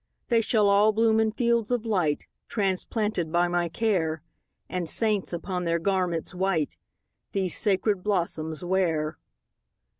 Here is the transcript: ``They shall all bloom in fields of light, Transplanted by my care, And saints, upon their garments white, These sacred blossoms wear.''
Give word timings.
``They 0.31 0.43
shall 0.43 0.67
all 0.67 0.91
bloom 0.93 1.19
in 1.19 1.31
fields 1.31 1.69
of 1.69 1.85
light, 1.85 2.25
Transplanted 2.47 3.31
by 3.31 3.47
my 3.47 3.69
care, 3.69 4.23
And 4.67 4.89
saints, 4.89 5.31
upon 5.31 5.63
their 5.63 5.77
garments 5.77 6.33
white, 6.33 6.75
These 7.33 7.55
sacred 7.55 8.01
blossoms 8.01 8.65
wear.'' 8.65 9.19